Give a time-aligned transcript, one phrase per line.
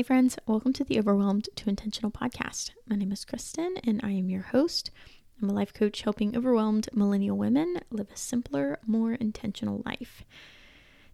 [0.00, 2.70] Hey, friends, welcome to the Overwhelmed to Intentional podcast.
[2.86, 4.90] My name is Kristen, and I am your host.
[5.42, 10.24] I'm a life coach helping overwhelmed millennial women live a simpler, more intentional life.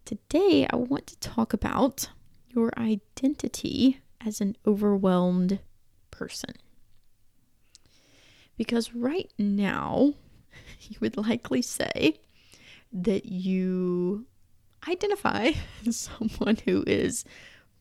[0.05, 2.11] Today, I want to talk about
[2.55, 5.59] your identity as an overwhelmed
[6.13, 6.55] person.
[8.57, 10.15] Because right now,
[10.83, 12.21] you would likely say
[12.93, 14.27] that you
[14.87, 15.51] identify
[15.89, 17.25] as someone who is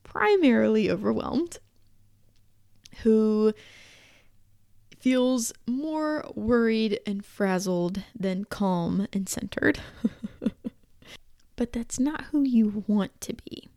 [0.06, 1.58] primarily overwhelmed,
[3.04, 3.54] who
[4.98, 9.80] feels more worried and frazzled than calm and centered.
[11.58, 13.68] but that's not who you want to be.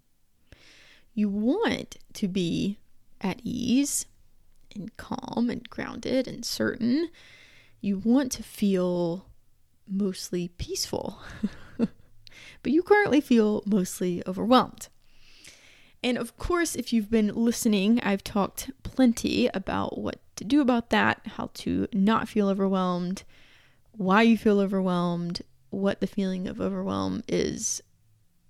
[1.14, 2.78] You want to be
[3.20, 4.06] at ease
[4.74, 7.08] and calm and grounded and certain.
[7.80, 9.26] You want to feel
[9.88, 11.18] mostly peaceful.
[11.76, 14.88] but you currently feel mostly overwhelmed.
[16.02, 20.90] And of course, if you've been listening, I've talked plenty about what to do about
[20.90, 23.24] that, how to not feel overwhelmed,
[23.92, 27.82] why you feel overwhelmed, what the feeling of overwhelm is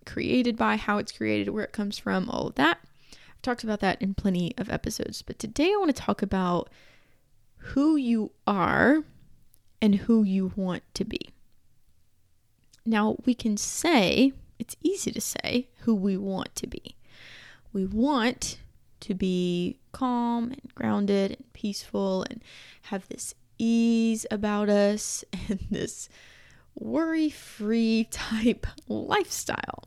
[0.04, 2.78] created by, how it's created, where it comes from, all of that.
[3.12, 5.22] I've talked about that in plenty of episodes.
[5.22, 6.68] But today I want to talk about
[7.56, 9.04] who you are
[9.80, 11.30] and who you want to be.
[12.84, 16.96] Now, we can say, it's easy to say who we want to be
[17.72, 18.58] we want
[19.00, 22.42] to be calm and grounded and peaceful and
[22.82, 26.08] have this ease about us and this
[26.74, 29.84] worry free type lifestyle.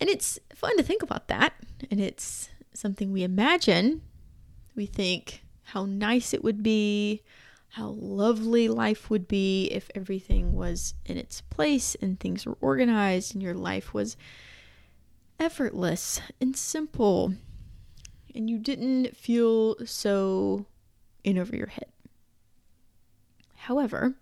[0.00, 1.52] And it's fun to think about that.
[1.90, 4.02] And it's something we imagine.
[4.74, 7.22] We think how nice it would be,
[7.70, 13.34] how lovely life would be if everything was in its place and things were organized
[13.34, 14.16] and your life was
[15.40, 17.34] effortless and simple,
[18.34, 20.66] and you didn't feel so
[21.24, 21.86] in over your head.
[23.56, 24.14] However,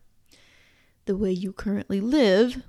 [1.04, 2.62] the way you currently live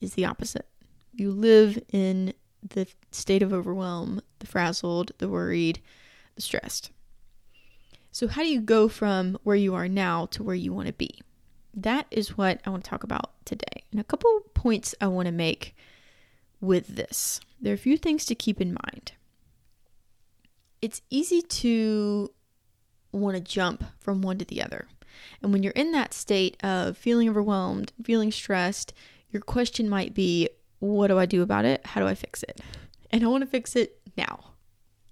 [0.00, 0.66] is the opposite.
[1.12, 5.80] You live in the state of overwhelm, the frazzled, the worried,
[6.34, 6.90] the stressed.
[8.12, 10.92] So, how do you go from where you are now to where you want to
[10.92, 11.20] be?
[11.74, 13.84] That is what I want to talk about today.
[13.90, 15.76] And a couple points I want to make
[16.66, 17.40] with this.
[17.60, 19.12] There are a few things to keep in mind.
[20.82, 22.30] It's easy to
[23.12, 24.86] want to jump from one to the other.
[25.42, 28.92] And when you're in that state of feeling overwhelmed, feeling stressed,
[29.30, 31.84] your question might be, What do I do about it?
[31.86, 32.60] How do I fix it?
[33.10, 34.52] And I want to fix it now.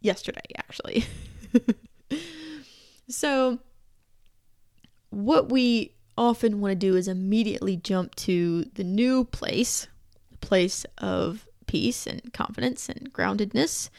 [0.01, 1.07] Yesterday, actually.
[3.09, 3.59] so,
[5.09, 9.89] what we often want to do is immediately jump to the new place,
[10.45, 13.91] place of peace and confidence and groundedness.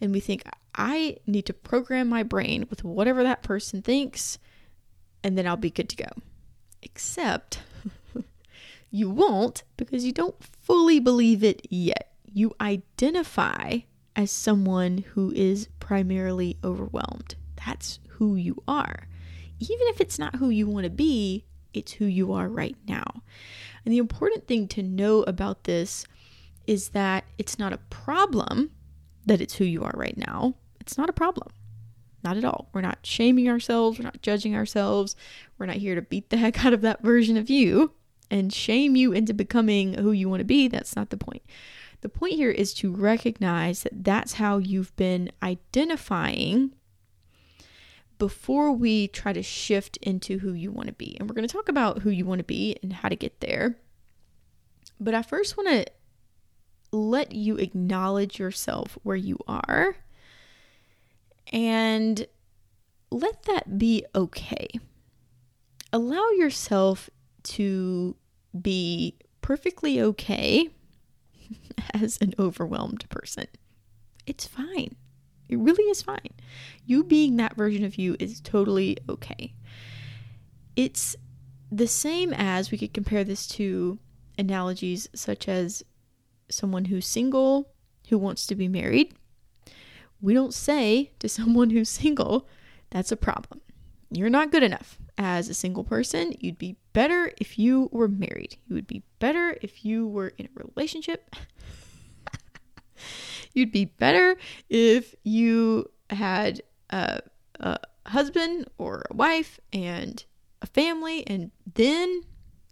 [0.00, 0.42] And we think,
[0.74, 4.38] I need to program my brain with whatever that person thinks,
[5.22, 6.08] and then I'll be good to go.
[6.82, 7.60] Except
[8.90, 12.12] you won't because you don't fully believe it yet.
[12.32, 13.80] You identify
[14.16, 17.34] as someone who is primarily overwhelmed.
[17.66, 19.08] That's who you are.
[19.58, 21.44] Even if it's not who you want to be,
[21.74, 23.22] it's who you are right now.
[23.84, 26.04] And the important thing to know about this
[26.66, 28.70] is that it's not a problem
[29.26, 30.54] that it's who you are right now.
[30.80, 31.48] It's not a problem.
[32.22, 32.68] Not at all.
[32.72, 33.98] We're not shaming ourselves.
[33.98, 35.16] We're not judging ourselves.
[35.58, 37.92] We're not here to beat the heck out of that version of you
[38.30, 40.68] and shame you into becoming who you want to be.
[40.68, 41.42] That's not the point.
[42.02, 46.72] The point here is to recognize that that's how you've been identifying
[48.20, 51.16] before we try to shift into who you want to be.
[51.18, 53.40] And we're going to talk about who you want to be and how to get
[53.40, 53.78] there.
[55.00, 55.86] But I first want to
[56.92, 59.96] let you acknowledge yourself where you are
[61.50, 62.26] and
[63.10, 64.68] let that be okay.
[65.90, 67.08] Allow yourself
[67.44, 68.16] to
[68.60, 70.68] be perfectly okay
[71.94, 73.46] as an overwhelmed person.
[74.26, 74.96] It's fine.
[75.50, 76.30] It really is fine.
[76.86, 79.52] You being that version of you is totally okay.
[80.76, 81.16] It's
[81.70, 83.98] the same as we could compare this to
[84.38, 85.84] analogies such as
[86.48, 87.68] someone who's single
[88.08, 89.14] who wants to be married.
[90.20, 92.48] We don't say to someone who's single,
[92.90, 93.60] that's a problem.
[94.10, 96.34] You're not good enough as a single person.
[96.38, 98.56] You'd be better if you were married.
[98.66, 101.34] You would be better if you were in a relationship.
[103.52, 104.36] You'd be better
[104.68, 107.20] if you had a,
[107.58, 110.24] a husband or a wife and
[110.62, 112.22] a family, and then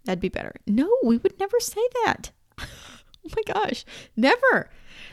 [0.04, 0.54] that'd be better.
[0.66, 2.30] No, we would never say that.
[3.26, 3.84] Oh my gosh,
[4.16, 4.70] never.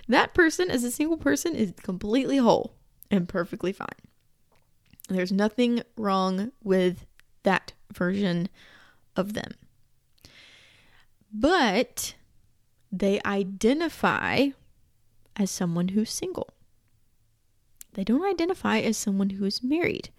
[0.08, 2.76] That person, as a single person, is completely whole
[3.12, 3.88] and perfectly fine.
[5.10, 7.06] There's nothing wrong with
[7.44, 8.48] that version
[9.16, 9.52] of them.
[11.32, 12.16] But
[12.92, 14.50] they identify
[15.36, 16.50] as someone who's single.
[17.94, 20.10] They don't identify as someone who is married.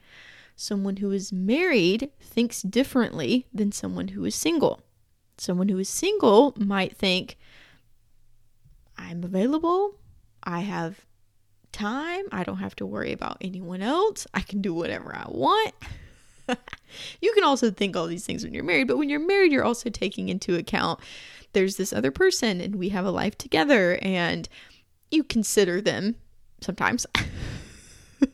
[0.56, 4.80] Someone who is married thinks differently than someone who is single.
[5.36, 7.36] Someone who is single might think,
[8.96, 9.96] I'm available,
[10.42, 11.04] I have
[11.72, 15.74] time, I don't have to worry about anyone else, I can do whatever I want.
[17.20, 19.64] you can also think all these things when you're married, but when you're married, you're
[19.64, 21.00] also taking into account
[21.52, 24.46] there's this other person and we have a life together and
[25.10, 26.16] you consider them
[26.60, 27.06] sometimes.
[28.20, 28.30] and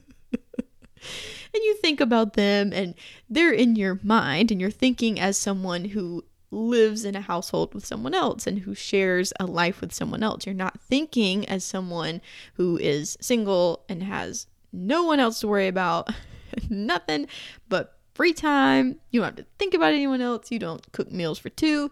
[1.54, 2.94] you think about them and
[3.28, 7.84] they're in your mind and you're thinking as someone who lives in a household with
[7.84, 10.46] someone else and who shares a life with someone else.
[10.46, 12.20] You're not thinking as someone
[12.54, 16.10] who is single and has no one else to worry about,
[16.68, 17.26] nothing
[17.68, 19.00] but free time.
[19.10, 20.50] You don't have to think about anyone else.
[20.50, 21.90] You don't cook meals for two.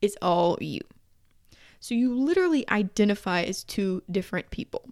[0.00, 0.80] It's all you.
[1.82, 4.90] So you literally identify as two different people.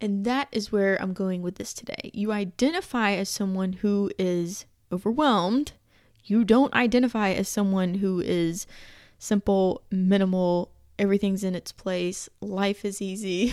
[0.00, 2.12] And that is where I'm going with this today.
[2.14, 5.72] You identify as someone who is overwhelmed.
[6.22, 8.68] You don't identify as someone who is
[9.18, 10.70] simple, minimal,
[11.00, 13.52] everything's in its place, life is easy.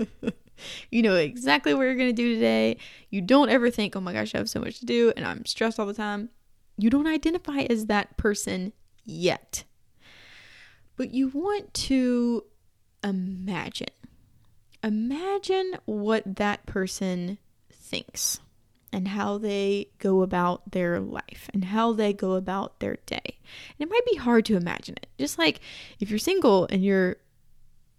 [0.90, 2.76] you know exactly what you're going to do today.
[3.08, 5.46] You don't ever think, oh my gosh, I have so much to do and I'm
[5.46, 6.28] stressed all the time.
[6.76, 8.74] You don't identify as that person
[9.06, 9.64] yet.
[10.98, 12.44] But you want to
[13.02, 13.88] imagine
[14.82, 17.38] imagine what that person
[17.70, 18.40] thinks
[18.92, 23.38] and how they go about their life and how they go about their day.
[23.78, 25.08] And it might be hard to imagine it.
[25.18, 25.60] Just like
[26.00, 27.16] if you're single and you're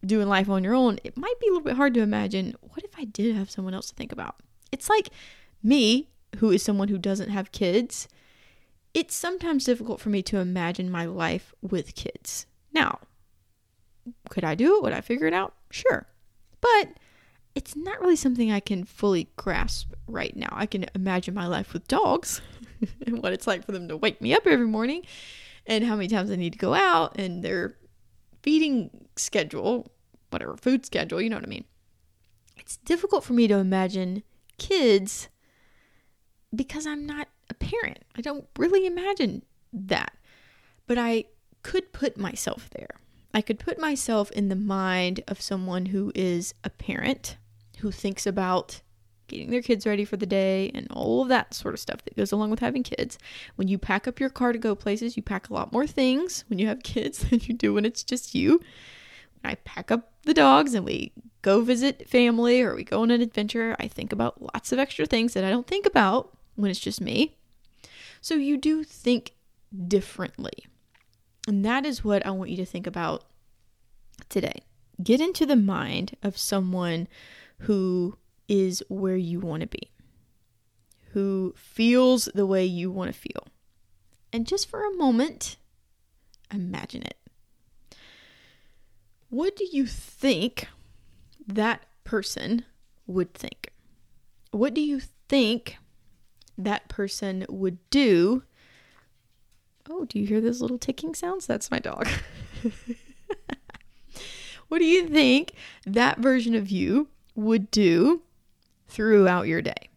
[0.06, 2.84] doing life on your own, it might be a little bit hard to imagine what
[2.84, 4.36] if I did have someone else to think about?
[4.72, 5.10] It's like
[5.64, 8.10] me, who is someone who doesn't have kids.
[8.94, 12.46] It's sometimes difficult for me to imagine my life with kids.
[12.80, 13.00] Now,
[14.30, 14.84] could I do it?
[14.84, 15.54] Would I figure it out?
[15.70, 16.08] Sure.
[16.62, 16.94] But
[17.56, 20.48] it's not really something I can fully grasp right now.
[20.52, 22.42] I can imagine my life with dogs
[23.06, 25.06] and what it's like for them to wake me up every morning
[25.66, 27.76] and how many times I need to go out and their
[28.44, 29.92] feeding schedule,
[30.30, 31.66] whatever food schedule, you know what I mean.
[32.56, 34.24] It's difficult for me to imagine
[34.58, 35.28] kids
[36.56, 38.06] because I'm not a parent.
[38.16, 39.44] I don't really imagine
[39.74, 40.14] that.
[40.88, 41.26] But I
[41.64, 42.96] could put myself there.
[43.34, 47.38] I could put myself in the mind of someone who is a parent
[47.80, 48.82] who thinks about
[49.28, 52.18] getting their kids ready for the day and all of that sort of stuff that
[52.18, 53.18] goes along with having kids.
[53.56, 56.44] When you pack up your car to go places, you pack a lot more things
[56.48, 58.60] when you have kids than you do when it's just you.
[59.42, 63.12] When I pack up the dogs and we go visit family or we go on
[63.12, 66.70] an adventure, I think about lots of extra things that I don't think about when
[66.70, 67.38] it's just me.
[68.22, 69.34] So you do think
[69.88, 70.66] differently.
[71.50, 73.24] And that is what I want you to think about
[74.30, 74.66] today.
[75.02, 77.08] Get into the mind of someone
[77.62, 79.90] who is where you want to be,
[81.14, 83.48] who feels the way you want to feel.
[84.32, 85.58] And just for a moment,
[86.54, 87.18] imagine it.
[89.30, 90.68] What do you think
[91.48, 92.64] that person
[93.08, 93.72] would think?
[94.52, 95.78] What do you think
[96.60, 98.44] that person would do?
[99.90, 101.48] Oh, do you hear those little ticking sounds?
[101.48, 102.08] That's my dog.
[104.68, 105.54] what do you think
[105.86, 108.22] that version of you would do
[108.88, 109.90] throughout your day.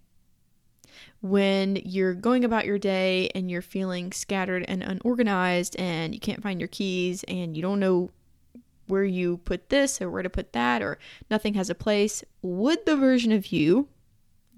[1.20, 6.42] When you're going about your day and you're feeling scattered and unorganized and you can't
[6.42, 8.10] find your keys and you don't know
[8.86, 10.98] where you put this or where to put that or
[11.30, 13.88] nothing has a place, would the version of you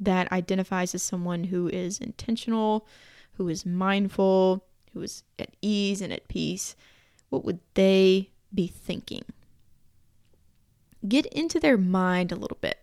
[0.00, 2.86] that identifies as someone who is intentional,
[3.32, 4.64] who is mindful,
[4.94, 6.76] who is at ease and at peace,
[7.28, 9.24] what would they be thinking?
[11.06, 12.78] Get into their mind a little bit.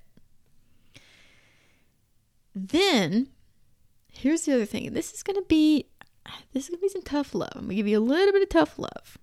[2.54, 3.30] Then,
[4.12, 4.94] here's the other thing.
[4.94, 5.88] This is going to be
[6.54, 7.50] this is going to be some tough love.
[7.56, 9.18] I'm going to give you a little bit of tough love.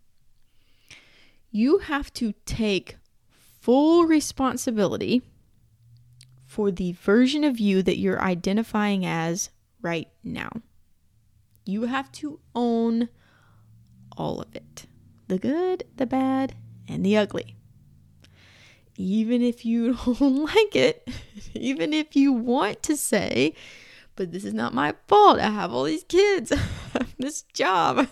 [1.50, 2.96] You have to take
[3.30, 5.22] full responsibility
[6.44, 10.50] for the version of you that you're identifying as right now.
[11.68, 13.08] You have to own
[14.16, 14.86] all of it
[15.28, 16.54] the good, the bad,
[16.88, 17.58] and the ugly
[18.98, 21.08] even if you don't like it,
[21.54, 23.54] even if you want to say,
[24.16, 25.38] but this is not my fault.
[25.38, 26.58] I have all these kids, I
[26.94, 28.08] have this job.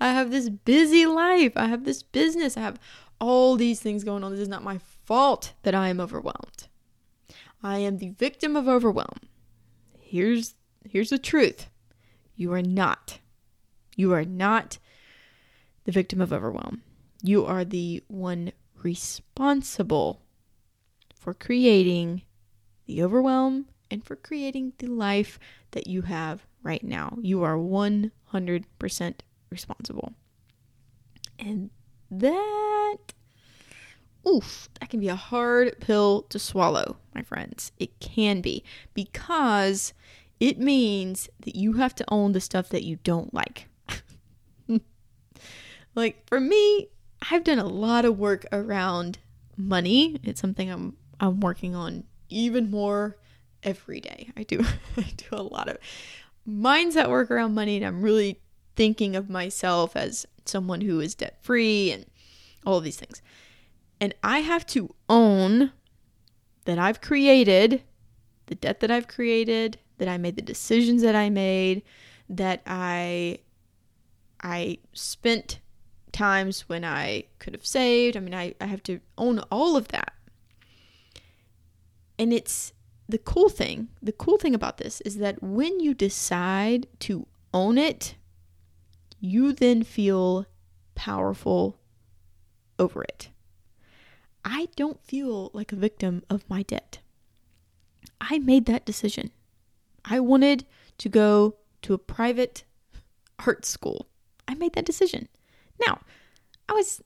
[0.00, 1.52] I have this busy life.
[1.54, 2.56] I have this business.
[2.56, 2.80] I have
[3.20, 4.32] all these things going on.
[4.32, 6.66] This is not my fault that I am overwhelmed.
[7.62, 9.20] I am the victim of overwhelm.
[10.00, 10.54] Here's
[10.88, 11.68] here's the truth.
[12.36, 13.18] You are not.
[13.96, 14.78] You are not
[15.84, 16.82] the victim of overwhelm.
[17.22, 18.52] You are the one
[18.82, 20.20] responsible
[21.14, 22.22] for creating
[22.86, 25.38] the overwhelm and for creating the life
[25.70, 27.16] that you have right now.
[27.20, 29.14] You are 100%
[29.50, 30.12] responsible.
[31.38, 31.70] And
[32.10, 32.98] that,
[34.26, 37.72] oof, that can be a hard pill to swallow, my friends.
[37.78, 38.62] It can be
[38.94, 39.92] because
[40.40, 43.68] it means that you have to own the stuff that you don't like.
[45.94, 46.88] like for me,
[47.30, 49.18] I've done a lot of work around
[49.56, 50.18] money.
[50.22, 53.16] It's something I'm I'm working on even more
[53.62, 54.30] every day.
[54.36, 54.64] I do
[54.96, 55.78] I do a lot of
[56.48, 58.40] mindset work around money and I'm really
[58.76, 62.06] thinking of myself as someone who is debt free and
[62.64, 63.22] all these things.
[64.00, 65.72] And I have to own
[66.66, 67.82] that I've created
[68.46, 71.82] the debt that I've created, that I made the decisions that I made,
[72.28, 73.38] that I
[74.40, 75.60] I spent
[76.12, 78.16] times when I could have saved.
[78.16, 80.12] I mean, I, I have to own all of that.
[82.18, 82.72] And it's
[83.08, 87.78] the cool thing, the cool thing about this is that when you decide to own
[87.78, 88.16] it,
[89.20, 90.46] you then feel
[90.94, 91.78] powerful
[92.78, 93.28] over it.
[94.44, 96.98] I don't feel like a victim of my debt.
[98.20, 99.30] I made that decision.
[100.08, 100.66] I wanted
[100.98, 102.64] to go to a private
[103.44, 104.06] art school.
[104.48, 105.28] I made that decision.
[105.84, 106.00] Now,
[106.68, 107.02] I was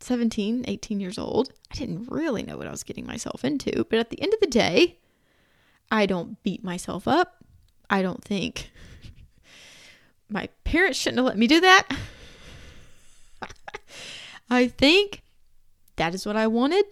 [0.00, 1.52] 17, 18 years old.
[1.72, 4.40] I didn't really know what I was getting myself into, but at the end of
[4.40, 4.98] the day,
[5.90, 7.44] I don't beat myself up.
[7.90, 8.70] I don't think
[10.28, 11.88] my parents shouldn't have let me do that.
[14.50, 15.22] I think
[15.96, 16.84] that is what I wanted,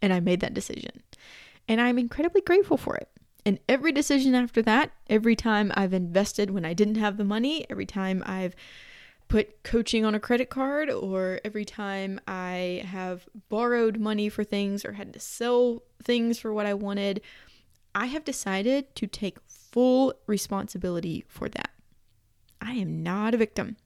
[0.00, 1.02] and I made that decision.
[1.68, 3.08] And I'm incredibly grateful for it.
[3.46, 7.64] And every decision after that, every time I've invested when I didn't have the money,
[7.70, 8.56] every time I've
[9.28, 14.84] put coaching on a credit card, or every time I have borrowed money for things
[14.84, 17.20] or had to sell things for what I wanted,
[17.94, 21.70] I have decided to take full responsibility for that.
[22.60, 23.76] I am not a victim.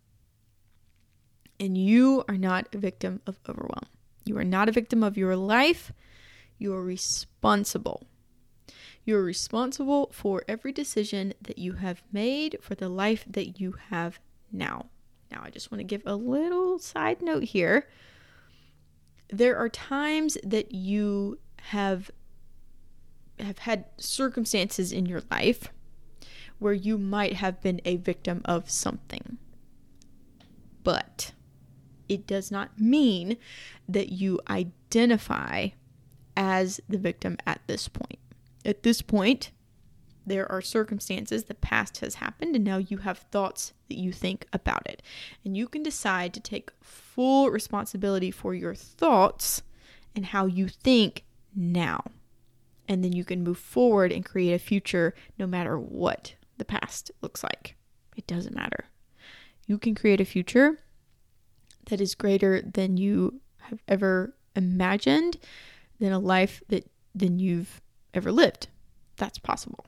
[1.59, 3.87] And you are not a victim of overwhelm.
[4.25, 5.93] You are not a victim of your life.
[6.57, 8.07] You are responsible.
[9.05, 13.77] You are responsible for every decision that you have made for the life that you
[13.89, 14.21] have
[14.53, 14.87] now.
[15.31, 17.89] Now, I just want to give a little side note here.
[19.31, 22.11] There are times that you have
[23.39, 25.69] have had circumstances in your life
[26.59, 29.39] where you might have been a victim of something.
[30.85, 31.33] But
[32.09, 33.39] it does not mean
[33.89, 35.69] that you identify
[36.37, 38.19] as the victim at this point.
[38.65, 39.51] At this point,
[40.27, 44.47] there are circumstances, the past has happened, and now you have thoughts that you think
[44.53, 45.03] about it.
[45.45, 49.63] And you can decide to take full responsibility for your thoughts
[50.15, 51.25] and how you think
[51.55, 52.05] now
[52.91, 57.13] and then you can move forward and create a future no matter what the past
[57.23, 57.77] looks like.
[58.17, 58.87] It doesn't matter.
[59.69, 60.81] You can create a future
[61.87, 65.37] that is greater than you have ever imagined,
[66.01, 67.81] than a life that than you've
[68.15, 68.69] ever lived.
[69.17, 69.87] That's possible.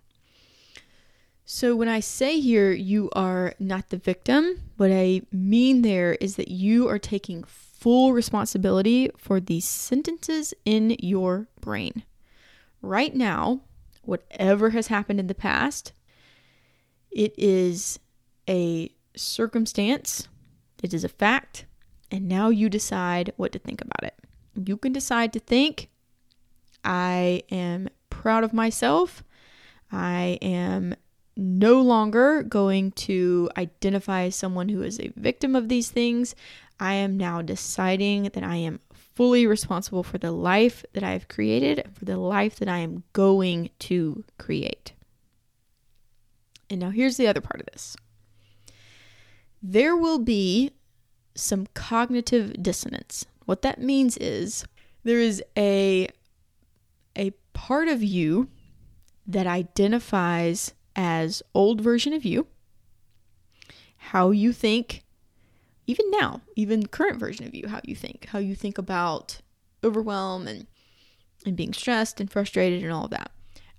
[1.45, 6.37] So when I say here you are not the victim, what I mean there is
[6.37, 12.05] that you are taking full responsibility for these sentences in your brain
[12.83, 13.61] right now,
[14.03, 15.93] whatever has happened in the past,
[17.11, 17.99] it is
[18.49, 20.29] a circumstance,
[20.83, 21.65] it is a fact,
[22.11, 24.15] and now you decide what to think about it.
[24.55, 25.89] You can decide to think,
[26.85, 27.89] I am
[28.23, 29.25] proud of myself.
[29.91, 30.95] I am
[31.37, 36.37] no longer going to identify as someone who is a victim of these things.
[36.79, 38.79] I am now deciding that I am
[39.17, 43.03] fully responsible for the life that I have created, for the life that I am
[43.13, 44.93] going to create.
[46.71, 47.97] And now here's the other part of this
[49.61, 50.71] there will be
[51.35, 53.27] some cognitive dissonance.
[53.47, 54.65] What that means is
[55.03, 56.09] there is a
[57.17, 58.49] a part of you
[59.25, 62.49] that identifies as old version of you,
[63.97, 65.05] how you think
[65.87, 69.41] even now, even current version of you, how you think, how you think about
[69.85, 70.67] overwhelm and
[71.47, 73.31] and being stressed and frustrated and all of that.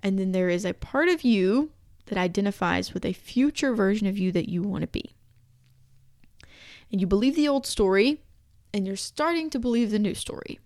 [0.01, 1.71] And then there is a part of you
[2.05, 5.13] that identifies with a future version of you that you want to be.
[6.89, 8.21] And you believe the old story
[8.73, 10.59] and you're starting to believe the new story.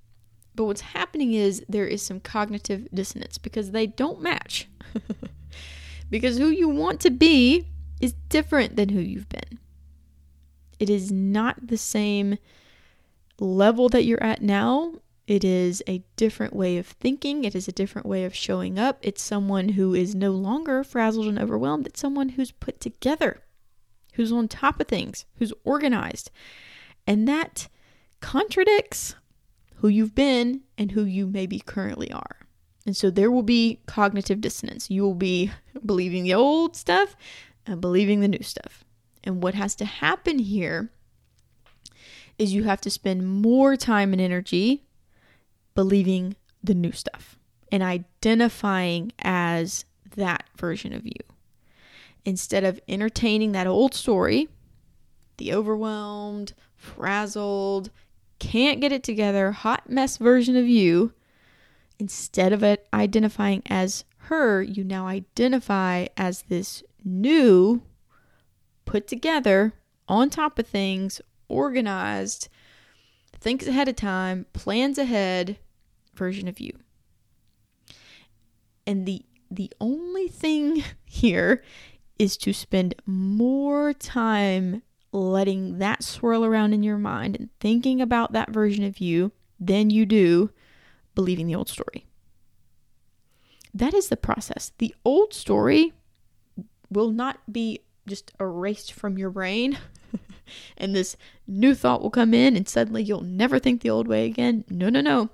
[0.57, 4.67] But what's happening is there is some cognitive dissonance because they don't match.
[6.09, 7.67] because who you want to be
[8.01, 9.59] is different than who you've been.
[10.79, 12.39] It is not the same
[13.39, 14.95] level that you're at now.
[15.27, 17.43] It is a different way of thinking.
[17.43, 18.97] It is a different way of showing up.
[19.03, 21.85] It's someone who is no longer frazzled and overwhelmed.
[21.85, 23.43] It's someone who's put together,
[24.13, 26.31] who's on top of things, who's organized.
[27.05, 27.67] And that
[28.21, 29.13] contradicts
[29.77, 32.38] who you've been and who you maybe currently are.
[32.86, 34.89] And so there will be cognitive dissonance.
[34.89, 35.51] You will be
[35.86, 37.15] believing the old stuff
[37.65, 38.84] and believing the new stuff.
[39.24, 40.89] And what has to happen here
[42.38, 44.84] is you have to spend more time and energy
[45.75, 47.38] believing the new stuff
[47.72, 51.19] and identifying as that version of you.
[52.25, 54.48] Instead of entertaining that old story,
[55.38, 57.89] the overwhelmed, frazzled,
[58.39, 61.13] can't get it together, hot mess version of you,
[62.00, 67.82] instead of it identifying as her, you now identify as this new,
[68.86, 69.74] put together,
[70.08, 72.50] on top of things, organized,
[73.39, 75.58] thinks ahead of time, plans ahead
[76.15, 76.72] version of you.
[78.86, 81.63] And the the only thing here
[82.20, 84.82] is to spend more time
[85.17, 89.89] letting that swirl around in your mind and thinking about that version of you than
[89.89, 90.51] you do
[91.15, 92.05] believing the old story.
[93.74, 94.71] That is the process.
[94.77, 95.93] The old story
[96.89, 99.77] will not be just erased from your brain
[100.77, 104.25] and this new thought will come in and suddenly you'll never think the old way
[104.25, 104.63] again.
[104.69, 105.29] No, no, no.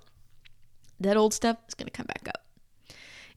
[1.00, 2.46] That old stuff is going to come back up.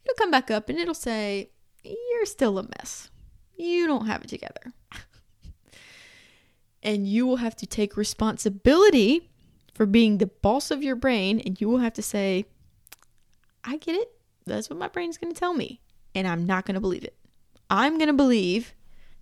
[0.05, 1.50] It'll come back up and it'll say,
[1.85, 3.11] You're still a mess.
[3.57, 4.73] You don't have it together.
[6.87, 9.28] And you will have to take responsibility
[9.75, 12.47] for being the boss of your brain and you will have to say,
[13.64, 14.12] I get it.
[14.47, 15.81] That's what my brain's going to tell me.
[16.14, 17.16] And I'm not going to believe it.
[17.69, 18.73] I'm going to believe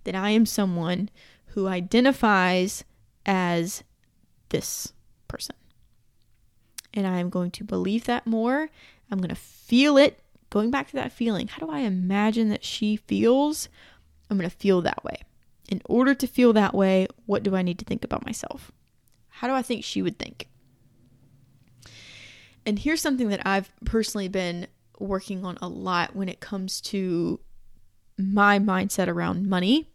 [0.03, 1.09] that I am someone
[1.47, 2.83] who identifies
[3.25, 3.83] as
[4.49, 4.93] this
[5.27, 5.55] person.
[6.93, 8.69] And I'm going to believe that more.
[9.09, 10.19] I'm going to feel it.
[10.51, 13.69] Going back to that feeling, how do I imagine that she feels?
[14.29, 15.23] I'm going to feel that way.
[15.69, 18.71] In order to feel that way, what do I need to think about myself?
[19.29, 20.47] How do I think she would think?
[22.65, 24.67] And here's something that I've personally been
[24.99, 27.39] working on a lot when it comes to
[28.17, 29.89] my mindset around money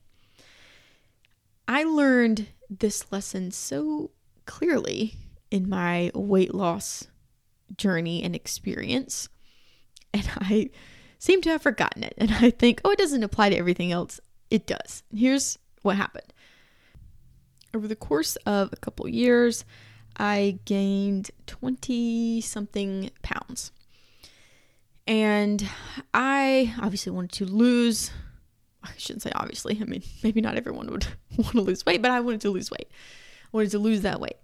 [1.73, 4.11] I learned this lesson so
[4.45, 5.15] clearly
[5.53, 7.07] in my weight loss
[7.77, 9.29] journey and experience.
[10.13, 10.71] And I
[11.21, 12.15] seem to have forgotten it.
[12.19, 14.19] And I think, oh, it doesn't apply to everything else.
[14.51, 15.05] It does.
[15.15, 16.33] Here's what happened.
[17.75, 19.65] Over the course of a couple years,
[20.17, 23.73] I gained 20 something pounds.
[25.07, 25.69] And
[26.13, 28.11] I obviously wanted to lose
[28.83, 29.79] I shouldn't say obviously.
[29.81, 32.71] I mean, maybe not everyone would want to lose weight, but I wanted to lose
[32.71, 32.89] weight.
[32.91, 34.37] I wanted to lose that weight.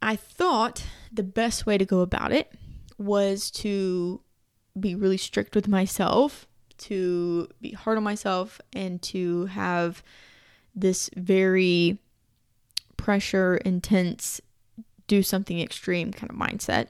[0.00, 2.52] I thought the best way to go about it
[2.98, 4.20] was to
[4.78, 6.46] be really strict with myself,
[6.78, 10.02] to be hard on myself, and to have
[10.74, 11.98] this very
[12.96, 14.40] pressure intense,
[15.06, 16.88] do something extreme kind of mindset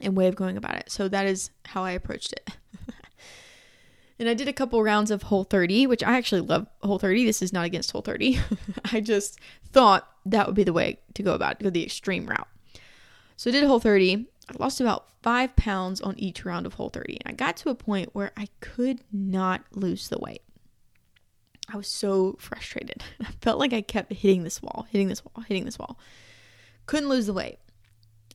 [0.00, 0.90] and way of going about it.
[0.90, 2.50] So that is how I approached it.
[4.18, 7.24] And I did a couple rounds of Whole 30, which I actually love Whole 30.
[7.24, 8.38] This is not against Whole 30.
[8.92, 9.40] I just
[9.72, 12.48] thought that would be the way to go about it, go the extreme route.
[13.36, 14.26] So I did Whole 30.
[14.48, 17.18] I lost about five pounds on each round of Whole 30.
[17.24, 20.42] And I got to a point where I could not lose the weight.
[21.72, 23.02] I was so frustrated.
[23.20, 25.98] I felt like I kept hitting this wall, hitting this wall, hitting this wall.
[26.86, 27.58] Couldn't lose the weight.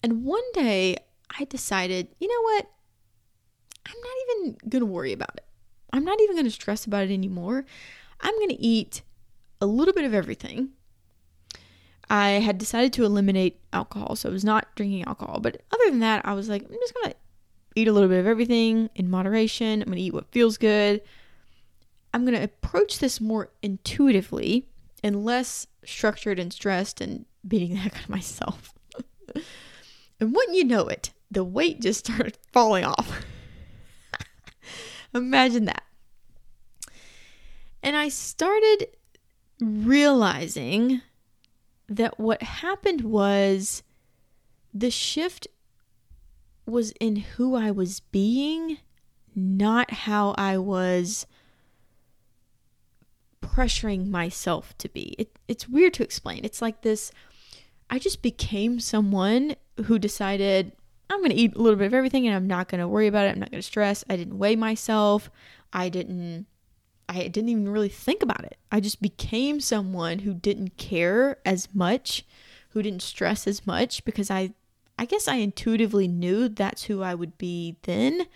[0.02, 0.98] And one day
[1.38, 2.68] I decided, you know what?
[3.86, 5.46] I'm not even going to worry about it.
[5.92, 7.66] I'm not even going to stress about it anymore.
[8.22, 9.02] I'm going to eat
[9.62, 10.70] a little bit of everything.
[12.10, 15.40] I had decided to eliminate alcohol, so I was not drinking alcohol.
[15.42, 17.16] But other than that, I was like, I'm just to
[17.76, 19.82] eat a little bit of everything in moderation.
[19.82, 21.02] I'm to eat what feels good.
[22.14, 24.68] I'm to approach this more intuitively
[25.04, 28.74] and less structured and stressed and beating the heck out of myself.
[30.20, 33.24] and when you know it, the weight just started falling off.
[35.14, 35.84] Imagine that.
[37.82, 38.88] And I started
[39.60, 41.02] realizing
[41.90, 43.84] that what happened was
[44.74, 45.48] the shift
[46.66, 48.78] was in who I was being,
[49.36, 51.26] not how I was
[53.42, 55.16] pressuring myself to be.
[55.18, 56.42] It, it's weird to explain.
[56.44, 57.12] It's like this
[57.90, 60.74] I just became someone who decided
[61.10, 63.08] I'm going to eat a little bit of everything and I'm not going to worry
[63.08, 63.32] about it.
[63.32, 64.04] I'm not going to stress.
[64.08, 65.32] I didn't weigh myself.
[65.74, 66.46] I didn't
[67.10, 68.58] I didn't even really think about it.
[68.72, 72.24] I just became someone who didn't care as much,
[72.70, 74.54] who didn't stress as much because I
[75.00, 78.28] I guess I intuitively knew that's who I would be then.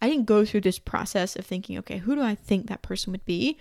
[0.00, 3.12] I didn't go through this process of thinking, okay, who do I think that person
[3.12, 3.56] would be?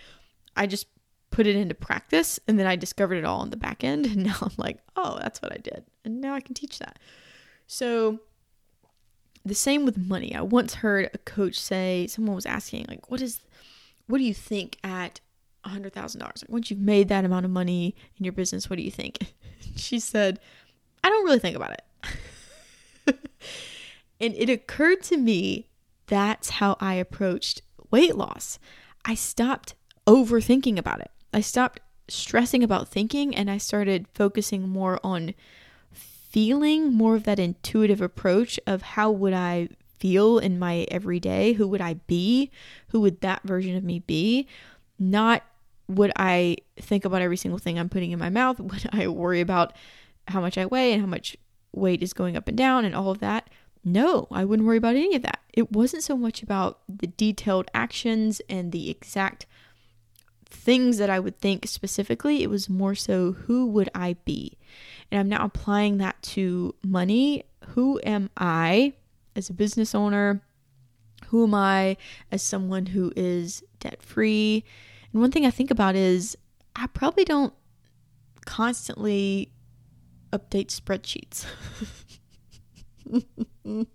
[0.56, 0.88] I just
[1.30, 4.24] put it into practice and then I discovered it all on the back end and
[4.24, 5.86] now I'm like, oh, that's what I did.
[6.04, 7.00] And now I can teach that.
[7.68, 8.20] So
[9.46, 10.36] the same with money.
[10.36, 13.42] I once heard a coach say, someone was asking, like, what is,
[14.12, 15.22] what do you think at
[15.64, 16.44] a hundred thousand dollars?
[16.50, 19.34] Once you've made that amount of money in your business, what do you think?
[19.76, 20.40] she said,
[21.04, 21.84] I don't really think about it.
[24.20, 25.68] and it occurred to me
[26.08, 28.60] that's how I approached weight loss.
[29.06, 31.12] I stopped overthinking about it.
[31.34, 35.34] I stopped stressing about thinking and I started focusing more on
[35.94, 39.70] feeling more of that intuitive approach of how would I
[40.02, 41.54] feel in my everyday?
[41.54, 42.50] Who would I be?
[42.90, 44.48] Who would that version of me be?
[44.98, 45.44] Not
[45.88, 48.60] would I think about every single thing I'm putting in my mouth?
[48.60, 49.76] Would I worry about
[50.28, 51.36] how much I weigh and how much
[51.74, 53.50] weight is going up and down and all of that?
[53.84, 55.42] No, I wouldn't worry about any of that.
[55.54, 59.46] It wasn't so much about the detailed actions and the exact
[60.46, 62.44] things that I would think specifically.
[62.44, 64.58] It was more so who would I be?
[65.12, 67.44] And I'm now applying that to money.
[67.70, 68.94] Who am I
[69.36, 70.42] as a business owner?
[71.28, 71.98] Who am I
[72.32, 74.64] as someone who is debt free?
[75.12, 76.38] And one thing I think about is
[76.76, 77.54] I probably don't
[78.46, 79.52] constantly
[80.32, 81.46] update spreadsheets.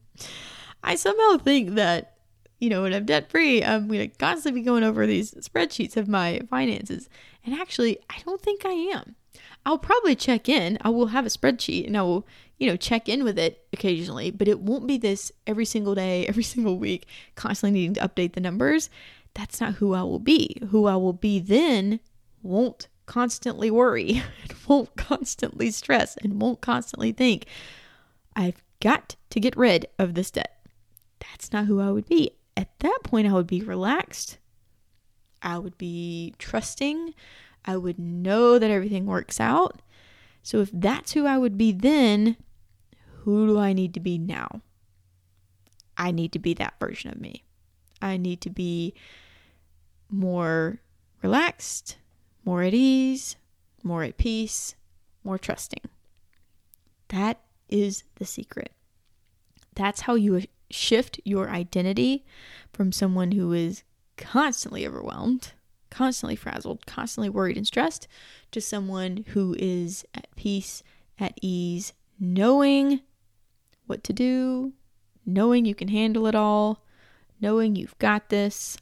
[0.82, 2.18] I somehow think that,
[2.60, 5.96] you know, when I'm debt free, I'm going to constantly be going over these spreadsheets
[5.96, 7.08] of my finances.
[7.44, 9.16] And actually, I don't think I am.
[9.64, 10.78] I'll probably check in.
[10.82, 12.26] I will have a spreadsheet and I will,
[12.58, 16.26] you know, check in with it occasionally, but it won't be this every single day,
[16.28, 18.90] every single week, constantly needing to update the numbers.
[19.34, 20.56] That's not who I will be.
[20.70, 22.00] Who I will be then
[22.42, 27.46] won't constantly worry and won't constantly stress and won't constantly think,
[28.34, 30.66] I've got to get rid of this debt.
[31.20, 32.30] That's not who I would be.
[32.56, 34.38] At that point, I would be relaxed.
[35.42, 37.14] I would be trusting.
[37.64, 39.82] I would know that everything works out.
[40.42, 42.36] So if that's who I would be then,
[43.26, 44.62] who do I need to be now?
[45.98, 47.44] I need to be that version of me.
[48.00, 48.94] I need to be
[50.08, 50.80] more
[51.22, 51.98] relaxed,
[52.44, 53.36] more at ease,
[53.82, 54.74] more at peace,
[55.22, 55.82] more trusting.
[57.08, 58.72] That is the secret.
[59.74, 62.24] That's how you shift your identity
[62.72, 63.82] from someone who is
[64.16, 65.52] constantly overwhelmed
[65.90, 68.06] constantly frazzled, constantly worried and stressed,
[68.50, 70.82] to someone who is at peace,
[71.18, 73.00] at ease, knowing
[73.86, 74.72] what to do,
[75.24, 76.84] knowing you can handle it all,
[77.40, 78.76] knowing you've got this.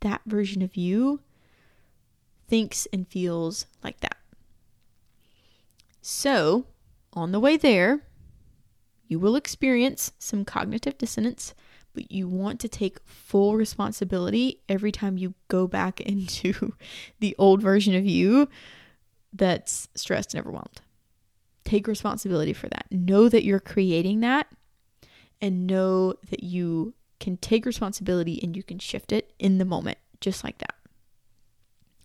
[0.00, 1.20] That version of you
[2.48, 4.18] thinks and feels like that.
[6.02, 6.66] So,
[7.12, 8.02] on the way there,
[9.08, 11.54] you will experience some cognitive dissonance
[11.96, 16.74] but you want to take full responsibility every time you go back into
[17.18, 18.48] the old version of you
[19.32, 20.82] that's stressed and overwhelmed.
[21.66, 22.86] Take responsibility for that.
[22.90, 24.46] Know that you're creating that
[25.42, 29.98] and know that you can take responsibility and you can shift it in the moment,
[30.20, 30.74] just like that.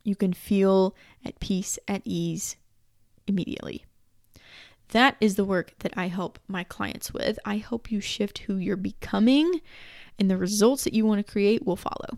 [0.03, 2.55] You can feel at peace, at ease
[3.27, 3.85] immediately.
[4.89, 7.37] That is the work that I help my clients with.
[7.45, 9.61] I help you shift who you're becoming,
[10.19, 12.17] and the results that you want to create will follow.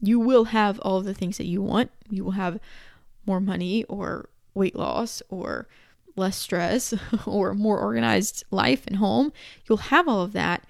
[0.00, 1.90] You will have all the things that you want.
[2.08, 2.58] You will have
[3.26, 5.68] more money or weight loss or
[6.18, 6.92] less stress
[7.26, 9.32] or more organized life and home.
[9.68, 10.64] You'll have all of that,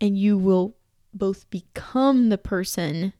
[0.00, 0.76] and you will
[1.14, 3.12] both become the person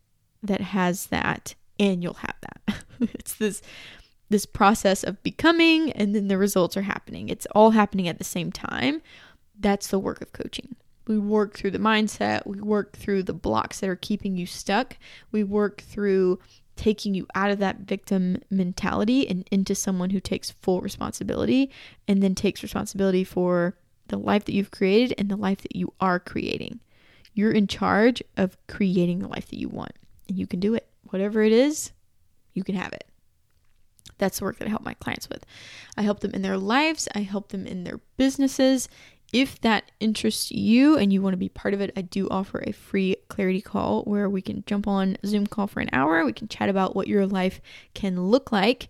[0.42, 2.84] that has that and you'll have that.
[3.00, 3.62] it's this
[4.28, 7.28] this process of becoming and then the results are happening.
[7.28, 9.00] It's all happening at the same time.
[9.58, 10.74] That's the work of coaching.
[11.06, 14.96] We work through the mindset, we work through the blocks that are keeping you stuck,
[15.30, 16.40] we work through
[16.76, 21.70] taking you out of that victim mentality and into someone who takes full responsibility
[22.06, 23.76] and then takes responsibility for
[24.08, 26.80] the life that you've created and the life that you are creating.
[27.34, 29.92] You're in charge of creating the life that you want,
[30.28, 30.88] and you can do it.
[31.10, 31.92] Whatever it is,
[32.54, 33.04] you can have it.
[34.18, 35.44] That's the work that I help my clients with.
[35.96, 38.88] I help them in their lives, I help them in their businesses,
[39.32, 42.62] if that interests you and you want to be part of it, I do offer
[42.64, 46.24] a free clarity call where we can jump on Zoom call for an hour.
[46.24, 47.60] We can chat about what your life
[47.94, 48.88] can look like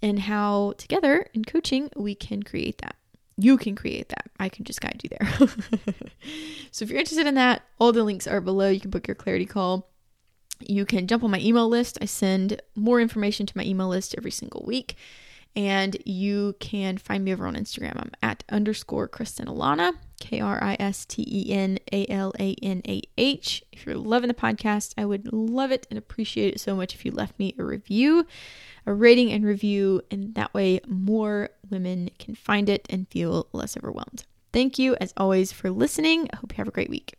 [0.00, 2.96] and how together in coaching we can create that.
[3.36, 4.30] You can create that.
[4.40, 5.48] I can just guide you there.
[6.72, 8.68] so if you're interested in that, all the links are below.
[8.68, 9.90] You can book your clarity call.
[10.60, 11.98] You can jump on my email list.
[12.00, 14.96] I send more information to my email list every single week.
[15.56, 17.96] And you can find me over on Instagram.
[17.96, 22.54] I'm at underscore Kristen Alanah, K R I S T E N A L A
[22.62, 23.64] N A H.
[23.72, 27.04] If you're loving the podcast, I would love it and appreciate it so much if
[27.04, 28.26] you left me a review,
[28.86, 33.76] a rating and review, and that way more women can find it and feel less
[33.76, 34.24] overwhelmed.
[34.52, 36.28] Thank you, as always, for listening.
[36.32, 37.14] I hope you have a great week.